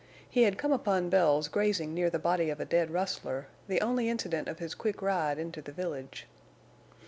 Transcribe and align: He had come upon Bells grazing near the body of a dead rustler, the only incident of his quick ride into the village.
He 0.27 0.45
had 0.45 0.57
come 0.57 0.71
upon 0.71 1.11
Bells 1.11 1.47
grazing 1.47 1.93
near 1.93 2.09
the 2.09 2.17
body 2.17 2.49
of 2.49 2.59
a 2.59 2.65
dead 2.65 2.89
rustler, 2.89 3.45
the 3.67 3.81
only 3.81 4.09
incident 4.09 4.47
of 4.47 4.57
his 4.57 4.73
quick 4.73 4.99
ride 4.99 5.37
into 5.37 5.61
the 5.61 5.71
village. 5.71 6.25